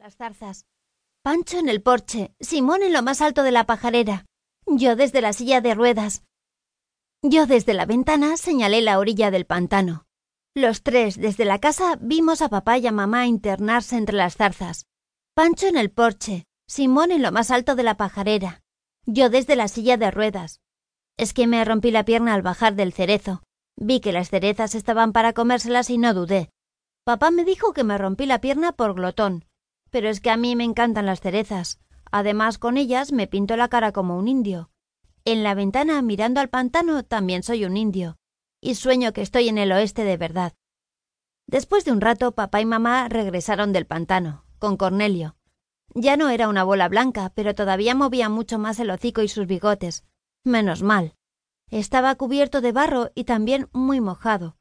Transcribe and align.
las 0.00 0.16
zarzas. 0.16 0.64
Pancho 1.22 1.58
en 1.58 1.68
el 1.68 1.82
porche, 1.82 2.34
Simón 2.40 2.82
en 2.82 2.94
lo 2.94 3.02
más 3.02 3.20
alto 3.20 3.42
de 3.42 3.50
la 3.50 3.66
pajarera, 3.66 4.24
yo 4.64 4.96
desde 4.96 5.20
la 5.20 5.34
silla 5.34 5.60
de 5.60 5.74
ruedas. 5.74 6.24
Yo 7.22 7.44
desde 7.44 7.74
la 7.74 7.84
ventana 7.84 8.38
señalé 8.38 8.80
la 8.80 8.98
orilla 8.98 9.30
del 9.30 9.44
pantano. 9.44 10.06
Los 10.54 10.82
tres 10.82 11.20
desde 11.20 11.44
la 11.44 11.58
casa 11.58 11.98
vimos 12.00 12.40
a 12.40 12.48
papá 12.48 12.78
y 12.78 12.86
a 12.86 12.92
mamá 12.92 13.26
internarse 13.26 13.98
entre 13.98 14.16
las 14.16 14.36
zarzas. 14.36 14.86
Pancho 15.34 15.66
en 15.66 15.76
el 15.76 15.90
porche, 15.90 16.46
Simón 16.66 17.10
en 17.10 17.20
lo 17.20 17.30
más 17.30 17.50
alto 17.50 17.74
de 17.74 17.82
la 17.82 17.98
pajarera, 17.98 18.62
yo 19.04 19.28
desde 19.28 19.54
la 19.54 19.68
silla 19.68 19.98
de 19.98 20.10
ruedas. 20.10 20.60
Es 21.18 21.34
que 21.34 21.46
me 21.46 21.62
rompí 21.62 21.90
la 21.90 22.06
pierna 22.06 22.32
al 22.32 22.40
bajar 22.40 22.74
del 22.74 22.94
cerezo. 22.94 23.42
Vi 23.76 24.00
que 24.00 24.12
las 24.12 24.30
cerezas 24.30 24.74
estaban 24.74 25.12
para 25.12 25.34
comérselas 25.34 25.90
y 25.90 25.98
no 25.98 26.14
dudé. 26.14 26.48
Papá 27.04 27.30
me 27.30 27.44
dijo 27.44 27.74
que 27.74 27.84
me 27.84 27.98
rompí 27.98 28.24
la 28.24 28.40
pierna 28.40 28.72
por 28.72 28.94
glotón, 28.94 29.44
pero 29.90 30.08
es 30.08 30.20
que 30.20 30.30
a 30.30 30.36
mí 30.36 30.56
me 30.56 30.64
encantan 30.64 31.06
las 31.06 31.20
cerezas. 31.20 31.80
Además, 32.10 32.58
con 32.58 32.76
ellas 32.76 33.12
me 33.12 33.26
pinto 33.26 33.56
la 33.56 33.68
cara 33.68 33.92
como 33.92 34.16
un 34.16 34.28
indio. 34.28 34.70
En 35.24 35.42
la 35.42 35.54
ventana, 35.54 36.00
mirando 36.02 36.40
al 36.40 36.48
pantano, 36.48 37.04
también 37.04 37.42
soy 37.42 37.64
un 37.64 37.76
indio. 37.76 38.16
Y 38.60 38.74
sueño 38.74 39.12
que 39.12 39.22
estoy 39.22 39.48
en 39.48 39.58
el 39.58 39.72
oeste 39.72 40.04
de 40.04 40.16
verdad. 40.16 40.54
Después 41.46 41.84
de 41.84 41.92
un 41.92 42.00
rato, 42.00 42.32
papá 42.32 42.60
y 42.60 42.64
mamá 42.64 43.08
regresaron 43.08 43.72
del 43.72 43.86
pantano, 43.86 44.44
con 44.58 44.76
Cornelio. 44.76 45.36
Ya 45.94 46.16
no 46.16 46.28
era 46.28 46.48
una 46.48 46.62
bola 46.62 46.88
blanca, 46.88 47.32
pero 47.34 47.54
todavía 47.54 47.94
movía 47.94 48.28
mucho 48.28 48.58
más 48.58 48.78
el 48.78 48.90
hocico 48.90 49.22
y 49.22 49.28
sus 49.28 49.46
bigotes. 49.46 50.04
Menos 50.44 50.82
mal. 50.82 51.16
Estaba 51.68 52.14
cubierto 52.14 52.60
de 52.60 52.72
barro 52.72 53.10
y 53.14 53.24
también 53.24 53.68
muy 53.72 54.00
mojado. 54.00 54.56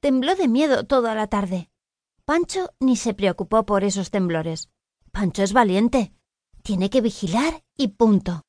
Tembló 0.00 0.34
de 0.34 0.48
miedo 0.48 0.84
toda 0.84 1.14
la 1.14 1.26
tarde. 1.26 1.70
Pancho 2.26 2.70
ni 2.80 2.96
se 2.96 3.12
preocupó 3.12 3.66
por 3.66 3.84
esos 3.84 4.10
temblores. 4.10 4.70
Pancho 5.12 5.42
es 5.42 5.52
valiente. 5.52 6.14
Tiene 6.62 6.88
que 6.88 7.02
vigilar 7.02 7.62
y 7.76 7.88
punto. 7.88 8.42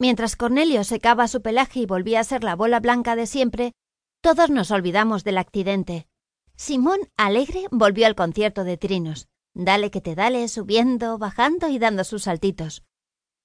Mientras 0.00 0.34
Cornelio 0.34 0.82
secaba 0.82 1.28
su 1.28 1.40
pelaje 1.40 1.80
y 1.80 1.86
volvía 1.86 2.18
a 2.18 2.24
ser 2.24 2.42
la 2.42 2.56
bola 2.56 2.80
blanca 2.80 3.14
de 3.14 3.26
siempre, 3.26 3.74
todos 4.20 4.50
nos 4.50 4.72
olvidamos 4.72 5.22
del 5.22 5.38
accidente. 5.38 6.08
Simón, 6.56 6.98
alegre, 7.16 7.66
volvió 7.70 8.06
al 8.06 8.16
concierto 8.16 8.64
de 8.64 8.76
trinos. 8.76 9.28
Dale 9.54 9.92
que 9.92 10.00
te 10.00 10.16
dale, 10.16 10.48
subiendo, 10.48 11.16
bajando 11.16 11.68
y 11.68 11.78
dando 11.78 12.02
sus 12.02 12.24
saltitos. 12.24 12.82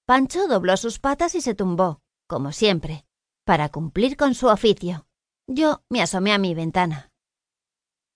Pancho 0.07 0.47
dobló 0.47 0.75
sus 0.75 0.97
patas 0.97 1.35
y 1.35 1.41
se 1.41 1.53
tumbó, 1.53 2.01
como 2.27 2.51
siempre, 2.51 3.05
para 3.43 3.69
cumplir 3.69 4.17
con 4.17 4.33
su 4.33 4.47
oficio. 4.47 5.05
Yo 5.47 5.83
me 5.89 6.01
asomé 6.01 6.33
a 6.33 6.39
mi 6.39 6.55
ventana. 6.55 7.11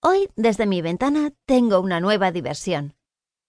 Hoy, 0.02 0.30
desde 0.38 0.66
mi 0.66 0.82
ventana, 0.82 1.34
tengo 1.46 1.82
una 1.82 2.00
nueva 2.00 2.32
diversión. 2.32 2.96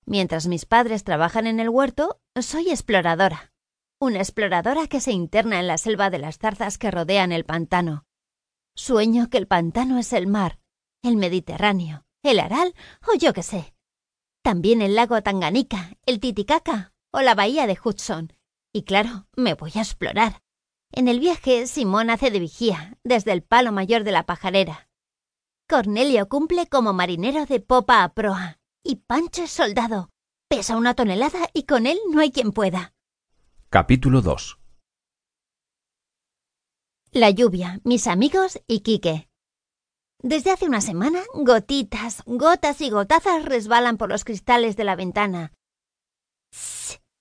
Mientras 0.04 0.48
mis 0.48 0.66
padres 0.66 1.04
trabajan 1.04 1.46
en 1.46 1.60
el 1.60 1.68
huerto, 1.68 2.20
soy 2.40 2.70
exploradora. 2.70 3.52
Una 4.00 4.18
exploradora 4.18 4.88
que 4.88 5.00
se 5.00 5.12
interna 5.12 5.60
en 5.60 5.68
la 5.68 5.78
selva 5.78 6.10
de 6.10 6.18
las 6.18 6.38
zarzas 6.38 6.76
que 6.76 6.90
rodean 6.90 7.30
el 7.30 7.44
pantano. 7.44 8.04
Sueño 8.74 9.30
que 9.30 9.38
el 9.38 9.46
pantano 9.46 9.96
es 9.98 10.12
el 10.12 10.26
mar, 10.26 10.58
el 11.04 11.16
Mediterráneo, 11.16 12.04
el 12.24 12.40
Aral 12.40 12.74
o 13.06 13.16
yo 13.16 13.32
qué 13.32 13.44
sé. 13.44 13.72
También 14.42 14.82
el 14.82 14.96
lago 14.96 15.22
Tanganica, 15.22 15.92
el 16.04 16.18
Titicaca 16.18 16.92
o 17.12 17.20
la 17.20 17.36
bahía 17.36 17.68
de 17.68 17.78
Hudson. 17.82 18.32
Y 18.72 18.82
claro, 18.82 19.28
me 19.36 19.54
voy 19.54 19.70
a 19.76 19.82
explorar. 19.82 20.42
En 20.90 21.06
el 21.06 21.20
viaje, 21.20 21.68
Simón 21.68 22.10
hace 22.10 22.32
de 22.32 22.40
vigía, 22.40 22.98
desde 23.04 23.30
el 23.30 23.44
palo 23.44 23.70
mayor 23.70 24.02
de 24.02 24.10
la 24.10 24.26
pajarera. 24.26 24.89
Cornelio 25.70 26.28
cumple 26.28 26.66
como 26.66 26.92
marinero 26.92 27.46
de 27.46 27.60
popa 27.60 28.02
a 28.02 28.12
proa. 28.12 28.58
Y 28.82 28.96
Pancho 28.96 29.44
es 29.44 29.52
soldado. 29.52 30.10
Pesa 30.48 30.76
una 30.76 30.94
tonelada 30.94 31.48
y 31.54 31.62
con 31.62 31.86
él 31.86 31.96
no 32.10 32.20
hay 32.20 32.32
quien 32.32 32.50
pueda. 32.50 32.92
Capítulo 33.68 34.20
2 34.20 34.58
La 37.12 37.30
lluvia, 37.30 37.80
mis 37.84 38.08
amigos 38.08 38.58
y 38.66 38.80
Quique. 38.80 39.28
Desde 40.20 40.50
hace 40.50 40.66
una 40.66 40.80
semana, 40.80 41.22
gotitas, 41.34 42.24
gotas 42.26 42.80
y 42.80 42.90
gotazas 42.90 43.44
resbalan 43.44 43.96
por 43.96 44.08
los 44.08 44.24
cristales 44.24 44.74
de 44.76 44.82
la 44.82 44.96
ventana. 44.96 45.52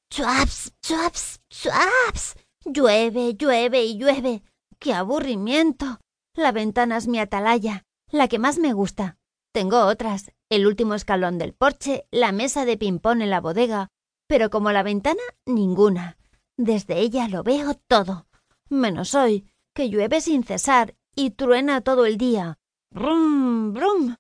¡Chuaps! 0.10 0.74
¡Chuaps! 0.82 1.40
¡Chuaps! 1.52 2.36
Llueve, 2.66 3.36
llueve 3.36 3.84
y 3.84 4.00
llueve. 4.00 4.42
¡Qué 4.80 4.96
aburrimiento! 4.96 6.00
La 6.34 6.52
ventana 6.52 6.98
es 6.98 7.08
mi 7.08 7.20
atalaya, 7.20 7.86
la 8.12 8.28
que 8.28 8.40
más 8.40 8.58
me 8.58 8.74
gusta. 8.74 9.18
Tengo 9.52 9.86
otras, 9.86 10.32
el 10.50 10.68
último 10.68 10.94
escalón 10.94 11.38
del 11.38 11.54
porche, 11.54 12.06
la 12.12 12.32
mesa 12.32 12.66
de 12.66 12.78
ping-pong 12.78 13.22
en 13.22 13.30
la 13.30 13.42
bodega, 13.42 13.90
pero 14.28 14.50
como 14.50 14.72
la 14.72 14.84
ventana, 14.84 15.22
ninguna. 15.46 16.18
Desde 16.58 17.00
ella 17.00 17.28
lo 17.28 17.44
veo 17.44 17.74
todo, 17.88 18.28
menos 18.70 19.16
hoy, 19.16 19.50
que 19.74 19.90
llueve 19.90 20.22
sin 20.22 20.44
cesar 20.44 20.96
y 21.16 21.32
truena 21.32 21.82
todo 21.82 22.06
el 22.06 22.18
día. 22.18 22.60
Brum, 22.92 23.74
brum. 23.74 24.16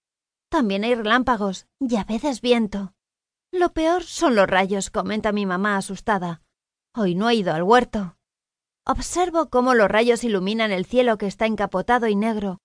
También 0.49 0.83
hay 0.83 0.95
relámpagos 0.95 1.67
y 1.79 1.95
a 1.95 2.03
veces 2.03 2.41
viento. 2.41 2.93
Lo 3.51 3.73
peor 3.73 4.03
son 4.03 4.35
los 4.35 4.47
rayos, 4.47 4.89
comenta 4.89 5.31
mi 5.31 5.45
mamá 5.45 5.77
asustada. 5.77 6.41
Hoy 6.95 7.15
no 7.15 7.29
he 7.29 7.35
ido 7.35 7.53
al 7.53 7.63
huerto. 7.63 8.17
Observo 8.85 9.49
cómo 9.49 9.75
los 9.75 9.89
rayos 9.89 10.23
iluminan 10.23 10.71
el 10.71 10.85
cielo 10.85 11.17
que 11.17 11.27
está 11.27 11.45
encapotado 11.45 12.07
y 12.07 12.15
negro. 12.15 12.59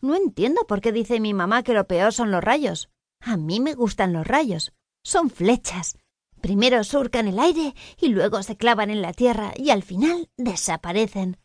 No 0.00 0.14
entiendo 0.14 0.66
por 0.66 0.80
qué 0.80 0.92
dice 0.92 1.20
mi 1.20 1.34
mamá 1.34 1.62
que 1.62 1.74
lo 1.74 1.86
peor 1.86 2.12
son 2.12 2.30
los 2.30 2.42
rayos. 2.42 2.90
A 3.20 3.36
mí 3.36 3.60
me 3.60 3.74
gustan 3.74 4.12
los 4.12 4.26
rayos. 4.26 4.72
Son 5.04 5.30
flechas. 5.30 5.98
Primero 6.40 6.84
surcan 6.84 7.28
el 7.28 7.38
aire 7.38 7.74
y 7.98 8.08
luego 8.08 8.42
se 8.42 8.56
clavan 8.56 8.90
en 8.90 9.02
la 9.02 9.12
tierra 9.12 9.52
y 9.56 9.70
al 9.70 9.82
final 9.82 10.30
desaparecen. 10.36 11.38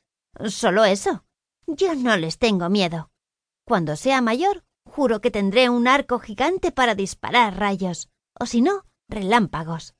Solo 0.48 0.86
eso. 0.86 1.26
Yo 1.68 1.96
no 1.96 2.16
les 2.16 2.38
tengo 2.38 2.70
miedo. 2.70 3.10
Cuando 3.66 3.96
sea 3.96 4.22
mayor, 4.22 4.64
juro 4.86 5.20
que 5.20 5.32
tendré 5.32 5.70
un 5.70 5.88
arco 5.88 6.20
gigante 6.20 6.72
para 6.72 6.96
disparar 6.96 7.58
rayos, 7.58 8.10
o 8.40 8.46
si 8.46 8.62
no, 8.62 8.86
relámpagos. 9.10 9.96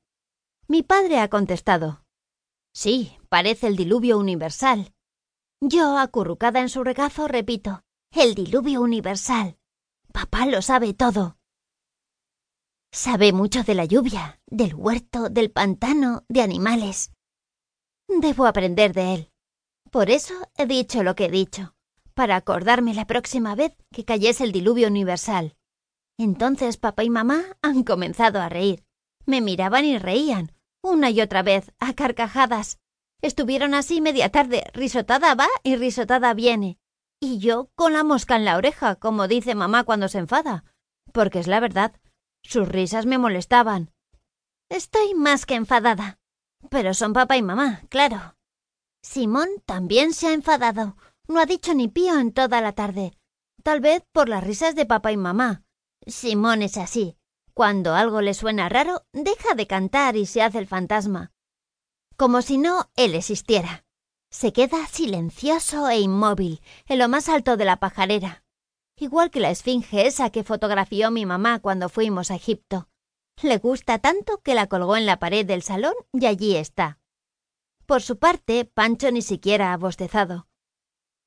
Mi 0.68 0.82
padre 0.82 1.20
ha 1.20 1.28
contestado. 1.28 2.02
Sí, 2.72 3.16
parece 3.28 3.66
el 3.66 3.76
diluvio 3.76 4.18
universal. 4.18 4.92
Yo, 5.60 5.98
acurrucada 5.98 6.60
en 6.60 6.68
su 6.68 6.84
regazo, 6.84 7.28
repito. 7.28 7.82
El 8.12 8.34
diluvio 8.34 8.80
universal. 8.80 9.58
Papá 10.12 10.46
lo 10.46 10.62
sabe 10.62 10.94
todo. 10.94 11.36
Sabe 12.90 13.32
mucho 13.32 13.62
de 13.62 13.74
la 13.74 13.84
lluvia, 13.84 14.40
del 14.46 14.74
huerto, 14.74 15.28
del 15.28 15.50
pantano, 15.50 16.24
de 16.28 16.40
animales. 16.40 17.12
Debo 18.08 18.46
aprender 18.46 18.94
de 18.94 19.14
él. 19.14 19.30
Por 19.90 20.10
eso 20.10 20.34
he 20.56 20.66
dicho 20.66 21.02
lo 21.02 21.14
que 21.14 21.26
he 21.26 21.30
dicho, 21.30 21.74
para 22.14 22.36
acordarme 22.36 22.94
la 22.94 23.06
próxima 23.06 23.54
vez 23.54 23.76
que 23.92 24.04
cayese 24.04 24.44
el 24.44 24.52
diluvio 24.52 24.88
universal. 24.88 25.56
Entonces 26.16 26.78
papá 26.78 27.04
y 27.04 27.10
mamá 27.10 27.44
han 27.60 27.82
comenzado 27.82 28.40
a 28.40 28.48
reír. 28.48 28.84
Me 29.26 29.42
miraban 29.42 29.84
y 29.84 29.98
reían, 29.98 30.52
una 30.82 31.10
y 31.10 31.20
otra 31.20 31.42
vez, 31.42 31.72
a 31.78 31.92
carcajadas. 31.92 32.78
Estuvieron 33.20 33.74
así 33.74 34.00
media 34.00 34.30
tarde, 34.30 34.64
risotada 34.72 35.34
va 35.34 35.48
y 35.62 35.76
risotada 35.76 36.32
viene. 36.32 36.78
Y 37.20 37.38
yo 37.38 37.70
con 37.74 37.92
la 37.92 38.04
mosca 38.04 38.36
en 38.36 38.44
la 38.44 38.56
oreja, 38.56 38.96
como 38.96 39.28
dice 39.28 39.54
mamá 39.54 39.84
cuando 39.84 40.08
se 40.08 40.18
enfada. 40.18 40.64
Porque 41.12 41.38
es 41.38 41.46
la 41.46 41.60
verdad, 41.60 41.98
sus 42.42 42.68
risas 42.68 43.06
me 43.06 43.18
molestaban. 43.18 43.92
Estoy 44.68 45.14
más 45.14 45.46
que 45.46 45.54
enfadada. 45.54 46.18
Pero 46.70 46.94
son 46.94 47.12
papá 47.12 47.36
y 47.36 47.42
mamá, 47.42 47.82
claro. 47.88 48.36
Simón 49.02 49.48
también 49.64 50.12
se 50.12 50.28
ha 50.28 50.32
enfadado. 50.32 50.96
No 51.28 51.40
ha 51.40 51.46
dicho 51.46 51.74
ni 51.74 51.88
pío 51.88 52.18
en 52.18 52.32
toda 52.32 52.60
la 52.60 52.72
tarde. 52.72 53.16
Tal 53.62 53.80
vez 53.80 54.04
por 54.12 54.28
las 54.28 54.44
risas 54.44 54.74
de 54.74 54.86
papá 54.86 55.12
y 55.12 55.16
mamá. 55.16 55.64
Simón 56.06 56.62
es 56.62 56.76
así. 56.76 57.16
Cuando 57.54 57.94
algo 57.94 58.20
le 58.20 58.34
suena 58.34 58.68
raro, 58.68 59.06
deja 59.12 59.54
de 59.54 59.66
cantar 59.66 60.16
y 60.16 60.26
se 60.26 60.42
hace 60.42 60.58
el 60.58 60.66
fantasma. 60.66 61.32
Como 62.16 62.42
si 62.42 62.58
no 62.58 62.90
él 62.96 63.14
existiera. 63.14 63.85
Se 64.38 64.52
queda 64.52 64.86
silencioso 64.86 65.88
e 65.88 65.98
inmóvil 65.98 66.60
en 66.88 66.98
lo 66.98 67.08
más 67.08 67.30
alto 67.30 67.56
de 67.56 67.64
la 67.64 67.78
pajarera, 67.78 68.44
igual 68.94 69.30
que 69.30 69.40
la 69.40 69.48
esfinge 69.48 70.06
esa 70.06 70.28
que 70.28 70.44
fotografió 70.44 71.10
mi 71.10 71.24
mamá 71.24 71.58
cuando 71.60 71.88
fuimos 71.88 72.30
a 72.30 72.34
Egipto. 72.34 72.90
Le 73.40 73.56
gusta 73.56 73.98
tanto 73.98 74.42
que 74.42 74.54
la 74.54 74.66
colgó 74.66 74.98
en 74.98 75.06
la 75.06 75.18
pared 75.18 75.46
del 75.46 75.62
salón 75.62 75.94
y 76.12 76.26
allí 76.26 76.54
está. 76.54 76.98
Por 77.86 78.02
su 78.02 78.18
parte, 78.18 78.66
Pancho 78.66 79.10
ni 79.10 79.22
siquiera 79.22 79.72
ha 79.72 79.78
bostezado. 79.78 80.48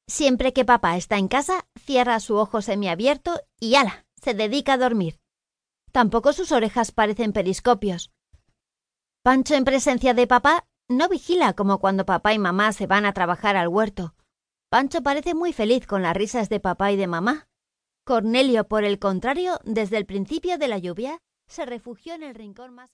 Siempre 0.07 0.53
que 0.53 0.63
papá 0.63 0.95
está 0.95 1.17
en 1.17 1.29
casa, 1.29 1.65
cierra 1.83 2.19
su 2.19 2.35
ojo 2.35 2.61
semiabierto 2.61 3.41
y 3.59 3.73
ala, 3.73 4.05
se 4.21 4.35
dedica 4.35 4.73
a 4.73 4.77
dormir. 4.77 5.19
Tampoco 5.91 6.31
sus 6.31 6.51
orejas 6.51 6.91
parecen 6.91 7.33
periscopios. 7.33 8.11
Pancho 9.23 9.55
en 9.55 9.65
presencia 9.65 10.13
de 10.13 10.27
papá 10.27 10.68
no 10.89 11.07
vigila 11.07 11.53
como 11.53 11.79
cuando 11.79 12.05
papá 12.05 12.33
y 12.33 12.39
mamá 12.39 12.73
se 12.73 12.87
van 12.87 13.05
a 13.05 13.13
trabajar 13.13 13.55
al 13.55 13.67
huerto. 13.67 14.15
Pancho 14.69 15.01
parece 15.03 15.35
muy 15.35 15.53
feliz 15.53 15.85
con 15.85 16.01
las 16.01 16.15
risas 16.15 16.49
de 16.49 16.59
papá 16.59 16.91
y 16.91 16.97
de 16.97 17.07
mamá. 17.07 17.47
Cornelio, 18.03 18.67
por 18.67 18.83
el 18.83 18.97
contrario, 18.97 19.59
desde 19.63 19.97
el 19.97 20.07
principio 20.07 20.57
de 20.57 20.67
la 20.67 20.79
lluvia, 20.79 21.19
se 21.47 21.65
refugió 21.65 22.15
en 22.15 22.23
el 22.23 22.33
rincón 22.33 22.73
más 22.73 22.87